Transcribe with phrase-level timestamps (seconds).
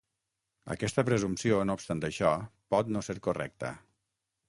[0.75, 2.35] Aquesta presumpció, no obstant això,
[2.75, 3.75] pot no ser correcta.